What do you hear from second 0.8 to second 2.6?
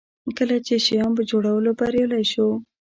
شیام په جوړولو بریالی شو.